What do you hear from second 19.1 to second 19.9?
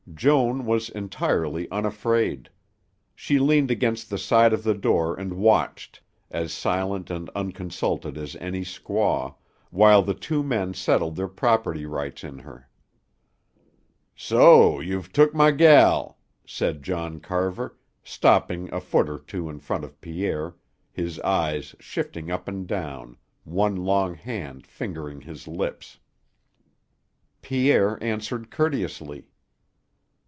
two in front